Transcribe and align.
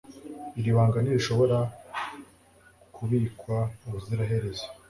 iri 0.59 0.71
banga 0.75 0.97
ntirishobora 1.01 1.57
kubikwa 2.95 3.57
ubuziraherezo 3.85 4.65